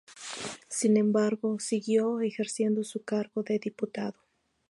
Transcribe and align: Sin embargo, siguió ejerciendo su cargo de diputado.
Sin 0.67 0.97
embargo, 0.97 1.59
siguió 1.59 2.21
ejerciendo 2.21 2.83
su 2.83 3.03
cargo 3.03 3.43
de 3.43 3.59
diputado. 3.59 4.17